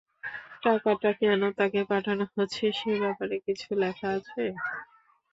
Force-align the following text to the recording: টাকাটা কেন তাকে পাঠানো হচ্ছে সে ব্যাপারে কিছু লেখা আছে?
টাকাটা 0.63 1.09
কেন 1.19 1.41
তাকে 1.59 1.79
পাঠানো 1.89 2.23
হচ্ছে 2.31 2.65
সে 2.79 2.91
ব্যাপারে 3.01 3.35
কিছু 3.45 3.69
লেখা 3.81 4.07
আছে? 4.17 4.43